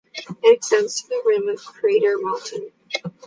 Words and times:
It 0.41 0.57
extends 0.57 1.03
to 1.03 1.09
the 1.09 1.21
rim 1.27 1.47
of 1.47 1.57
the 1.57 1.61
crater 1.61 2.15
Moulton. 2.17 2.71